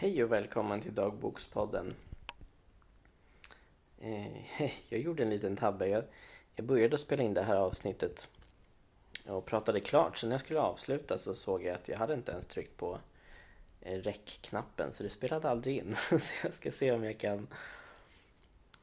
[0.00, 1.94] Hej och välkommen till Dagbokspodden.
[3.98, 5.88] Eh, jag gjorde en liten tabbe.
[5.88, 6.04] Jag,
[6.54, 8.28] jag började spela in det här avsnittet
[9.26, 10.18] och pratade klart.
[10.18, 12.98] Så när jag skulle avsluta så såg jag att jag hade inte ens tryckt på
[13.80, 15.94] eh, räckknappen så det spelade aldrig in.
[16.18, 17.46] Så jag ska se om jag kan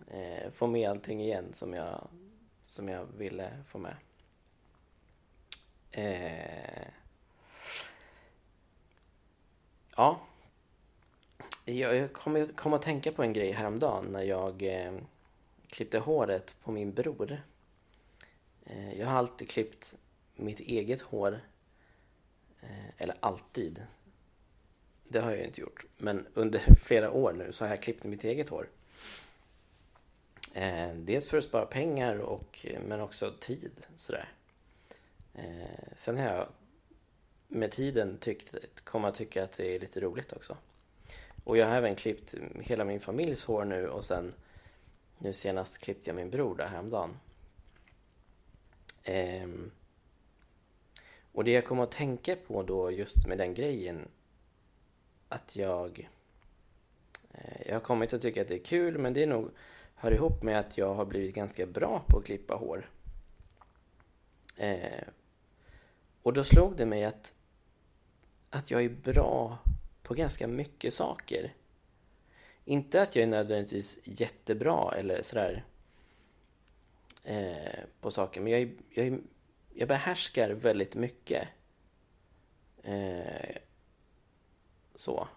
[0.07, 2.07] eh, få med allting igen som jag,
[2.63, 3.95] som jag ville få med.
[5.91, 6.87] Eh,
[9.95, 10.26] ja,
[11.65, 14.93] jag kom, kom att tänka på en grej häromdagen när jag eh,
[15.67, 17.41] klippte håret på min bror.
[18.65, 19.95] Eh, jag har alltid klippt
[20.35, 21.39] mitt eget hår.
[22.61, 23.85] Eh, eller alltid.
[25.07, 25.85] Det har jag inte gjort.
[25.97, 28.69] Men under flera år nu så har jag klippt mitt eget hår.
[30.53, 33.87] Eh, dels för att spara pengar och, eh, men också tid.
[33.95, 34.31] Sådär.
[35.33, 36.47] Eh, sen har jag
[37.47, 38.53] med tiden tyckt,
[38.93, 40.57] att tycka att det är lite roligt också.
[41.47, 44.33] Och jag har även klippt hela min familjs hår nu och sen
[45.17, 47.17] nu senast klippte jag min bror där häromdagen.
[49.03, 49.71] Ehm,
[51.31, 54.07] och det jag kom att tänka på då just med den grejen
[55.29, 56.09] att jag
[57.31, 59.51] eh, jag har kommit att tycka att det är kul men det är nog
[59.95, 62.89] hör ihop med att jag har blivit ganska bra på att klippa hår.
[64.55, 65.07] Eh,
[66.21, 67.33] och då slog det mig att
[68.49, 69.57] att jag är bra
[70.07, 71.53] på ganska mycket saker.
[72.65, 75.65] Inte att jag är nödvändigtvis jättebra eller sådär
[77.23, 79.19] eh, på saker, men jag, är, jag, är,
[79.73, 81.47] jag behärskar väldigt mycket.
[82.83, 83.55] Eh,
[84.95, 85.27] så.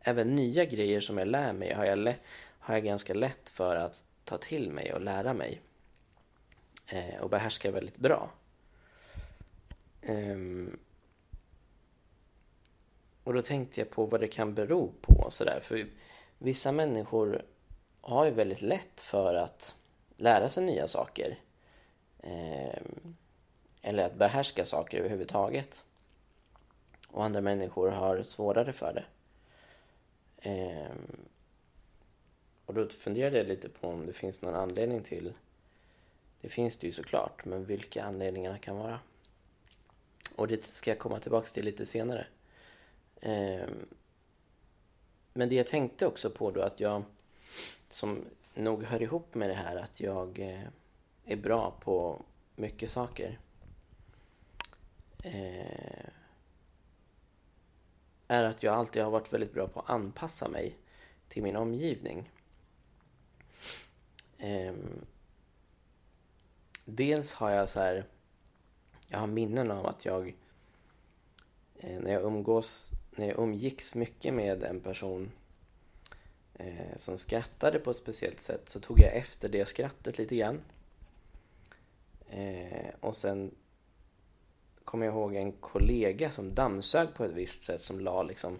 [0.00, 2.14] Även nya grejer som jag lär mig har jag,
[2.58, 5.60] har jag ganska lätt för att ta till mig och lära mig.
[6.86, 8.30] Eh, och behärskar väldigt bra.
[10.02, 10.78] Um,
[13.28, 15.60] och då tänkte jag på vad det kan bero på och sådär.
[15.62, 15.86] För
[16.38, 17.42] vissa människor
[18.00, 19.74] har ju väldigt lätt för att
[20.16, 21.38] lära sig nya saker.
[22.18, 22.82] Eh,
[23.82, 25.84] eller att behärska saker överhuvudtaget.
[27.08, 29.04] Och andra människor har svårare för det.
[30.50, 30.96] Eh,
[32.66, 35.32] och då funderade jag lite på om det finns någon anledning till
[36.40, 39.00] det finns det ju såklart, men vilka anledningarna kan vara.
[40.36, 42.26] Och det ska jag komma tillbaka till lite senare.
[43.20, 43.86] Ehm,
[45.32, 47.02] men det jag tänkte också på då att jag,
[47.88, 48.24] som
[48.54, 50.68] nog hör ihop med det här, att jag eh,
[51.24, 52.22] är bra på
[52.56, 53.38] mycket saker.
[55.24, 56.10] Ehm,
[58.28, 60.76] är att jag alltid har varit väldigt bra på att anpassa mig
[61.28, 62.30] till min omgivning.
[64.38, 65.06] Ehm,
[66.84, 68.04] dels har jag så här,
[69.08, 70.36] jag har minnen av att jag
[71.76, 75.32] eh, när jag umgås när jag umgicks mycket med en person
[76.54, 80.60] eh, som skrattade på ett speciellt sätt så tog jag efter det skrattet lite grann.
[82.30, 83.54] Eh, och sen
[84.84, 88.58] kommer jag ihåg en kollega som dammsög på ett visst sätt som la liksom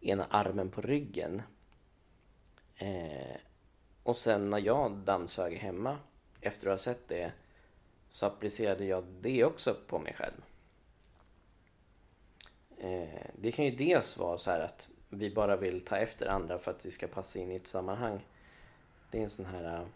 [0.00, 1.42] ena armen på ryggen.
[2.76, 3.36] Eh,
[4.02, 5.98] och sen när jag dammsög hemma
[6.40, 7.32] efter att ha sett det
[8.10, 10.42] så applicerade jag det också på mig själv.
[12.82, 16.58] Eh, det kan ju dels vara så här att vi bara vill ta efter andra
[16.58, 18.26] för att vi ska passa in i ett sammanhang.
[19.10, 19.86] Det är en sån här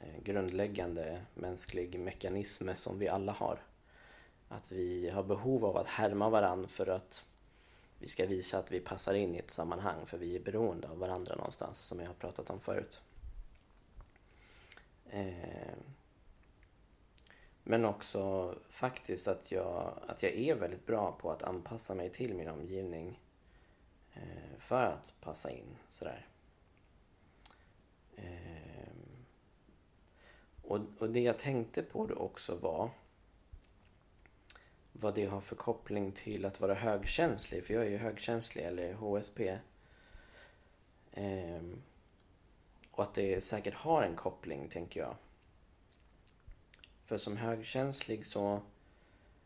[0.00, 3.58] eh, grundläggande mänsklig mekanism som vi alla har.
[4.48, 7.24] Att vi har behov av att härma varandra för att
[7.98, 10.98] vi ska visa att vi passar in i ett sammanhang för vi är beroende av
[10.98, 13.00] varandra någonstans som jag har pratat om förut.
[15.10, 15.74] Eh,
[17.70, 22.34] men också faktiskt att jag, att jag är väldigt bra på att anpassa mig till
[22.34, 23.20] min omgivning
[24.14, 26.26] eh, för att passa in sådär.
[28.16, 28.92] Eh,
[30.62, 32.90] och, och det jag tänkte på då också var
[34.92, 37.64] vad det har för koppling till att vara högkänslig.
[37.64, 39.58] För jag är ju högkänslig, eller HSP.
[41.12, 41.62] Eh,
[42.90, 45.14] och att det säkert har en koppling, tänker jag.
[47.08, 48.62] För som högkänslig så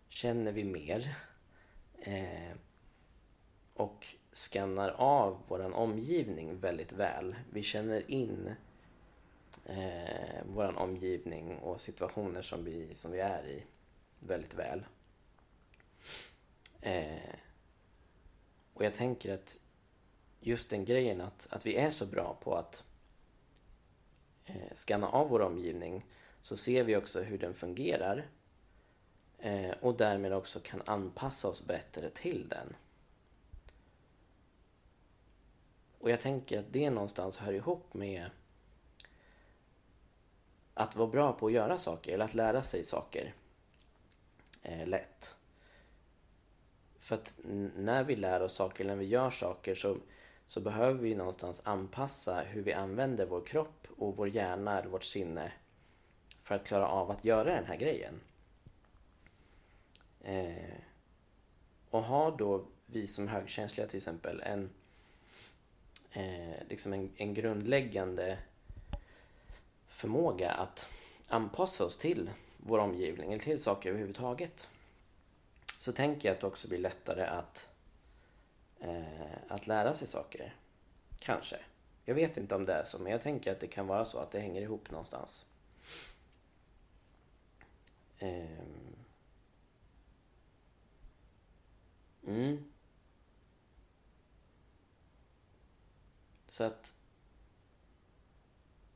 [0.09, 1.17] känner vi mer.
[1.99, 2.57] Eh,
[3.75, 7.37] och skannar av vår omgivning väldigt väl.
[7.51, 8.55] Vi känner in
[9.65, 13.65] eh, vår omgivning och situationer som vi, som vi är i
[14.19, 14.87] väldigt väl.
[16.81, 17.35] Eh,
[18.75, 19.61] och jag tänker att
[20.41, 22.85] just den grejen att, att vi är så bra på att
[24.45, 26.05] eh, skanna av vår omgivning
[26.43, 28.27] så ser vi också hur den fungerar
[29.39, 32.75] eh, och därmed också kan anpassa oss bättre till den.
[36.03, 38.31] och jag tänker att det någonstans hör ihop med
[40.75, 43.35] att vara bra på att göra saker eller att lära sig saker
[44.63, 45.35] eh, lätt.
[46.99, 47.37] För att
[47.77, 49.97] när vi lär oss saker, när vi gör saker så,
[50.47, 55.05] så behöver vi någonstans anpassa hur vi använder vår kropp och vår hjärna eller vårt
[55.05, 55.53] sinne
[56.43, 58.21] för att klara av att göra den här grejen.
[60.21, 60.75] Eh,
[61.91, 64.71] och har då vi som högkänsliga till exempel en,
[66.13, 68.39] eh, liksom en, en grundläggande
[69.89, 70.89] förmåga att
[71.29, 74.69] anpassa oss till vår omgivning eller till saker överhuvudtaget
[75.79, 77.69] så tänker jag att det också blir lättare att,
[78.81, 80.57] eh, att lära sig saker.
[81.19, 81.57] Kanske.
[82.05, 84.19] Jag vet inte om det är så, men jag tänker att det kan vara så
[84.19, 85.47] att det hänger ihop någonstans.
[88.23, 88.97] Ehm.
[92.27, 92.65] Mm.
[96.47, 96.97] Så att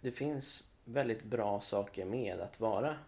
[0.01, 2.99] det finns väldigt bra saker med att vara,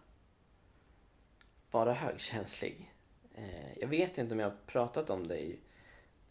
[1.71, 2.93] vara högkänslig.
[3.35, 5.59] Ehm, jag vet inte om jag har pratat om det i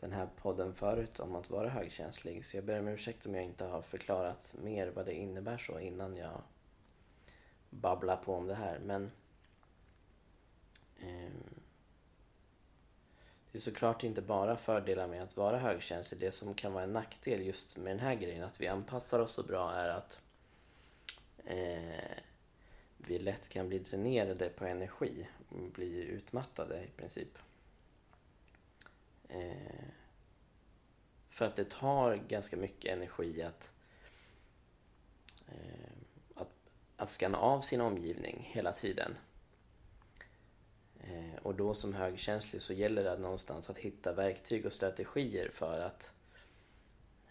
[0.01, 2.45] den här podden förut, om att vara högkänslig.
[2.45, 5.79] Så jag ber om ursäkt om jag inte har förklarat mer vad det innebär så
[5.79, 6.43] innan jag
[7.71, 8.79] babblar på om det här.
[8.79, 9.11] Men
[11.03, 11.61] Ehm,
[13.53, 16.21] det är såklart inte bara fördelar med att vara högkänslig.
[16.21, 19.33] Det som kan vara en nackdel just med den här grejen, att vi anpassar oss
[19.33, 20.21] så bra, är att
[21.45, 22.19] eh,
[22.97, 27.39] vi lätt kan bli dränerade på energi och bli utmattade i princip.
[29.29, 29.89] Eh,
[31.31, 33.73] för att det tar ganska mycket energi att,
[35.49, 35.91] eh,
[36.35, 36.53] att,
[36.97, 39.19] att skanna av sin omgivning hela tiden.
[41.01, 45.81] Eh, och då som högkänslig så gäller det någonstans att hitta verktyg och strategier för
[45.81, 46.13] att,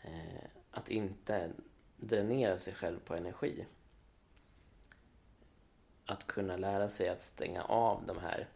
[0.02, 1.52] eh, att inte
[1.98, 3.66] dränera sig själv på energi
[6.06, 8.50] att kunna lära sig att stänga av de här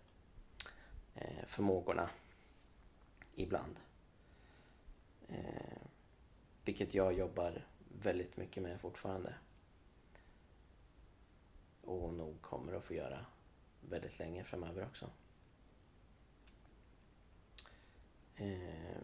[1.15, 2.09] eh, förmågorna
[3.35, 3.79] ibland.
[6.65, 7.65] Vilket jag jobbar
[8.01, 9.33] väldigt mycket med fortfarande.
[11.81, 13.25] Och nog kommer att få göra
[13.81, 15.09] väldigt länge framöver också.
[18.35, 19.01] Eh,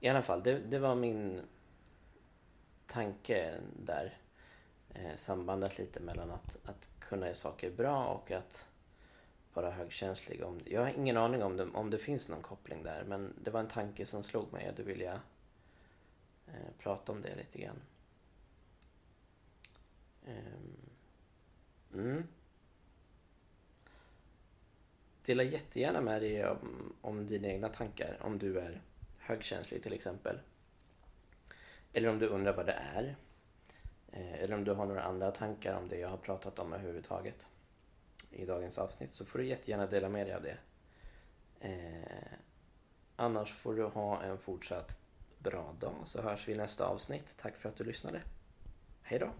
[0.00, 1.42] I alla fall, det, det var min
[2.86, 4.18] tanke där.
[4.94, 8.66] Eh, sambandet lite mellan att, att kunna göra saker bra och att
[9.54, 10.44] vara högkänslig.
[10.44, 13.50] Om, jag har ingen aning om det, om det finns någon koppling där men det
[13.50, 15.18] var en tanke som slog mig och då vill jag
[16.46, 17.82] eh, prata om det lite grann.
[20.26, 20.90] Ehm,
[21.94, 22.26] mm.
[25.26, 28.82] Dela jättegärna med dig om, om dina egna tankar om du är
[29.18, 30.38] högkänslig till exempel.
[31.92, 33.16] Eller om du undrar vad det är.
[34.12, 37.48] Eh, eller om du har några andra tankar om det jag har pratat om överhuvudtaget
[38.30, 40.58] i dagens avsnitt så får du jättegärna dela med dig av det.
[41.60, 42.38] Eh,
[43.16, 44.98] annars får du ha en fortsatt
[45.38, 47.34] bra dag så hörs vi i nästa avsnitt.
[47.38, 48.22] Tack för att du lyssnade.
[49.02, 49.30] Hej då!